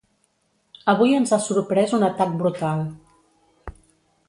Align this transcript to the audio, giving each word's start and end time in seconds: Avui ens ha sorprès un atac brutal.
Avui 0.93 1.13
ens 1.17 1.35
ha 1.35 1.39
sorprès 1.49 1.95
un 1.99 2.07
atac 2.09 2.33
brutal. 2.41 2.85